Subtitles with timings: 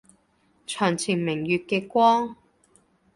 [0.65, 2.35] 床前明月嘅光